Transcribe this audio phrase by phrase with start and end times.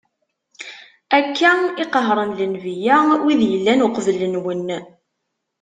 [1.17, 1.51] Akka
[1.83, 4.67] i qehren lenbiya, wid yellan uqbel-nwen.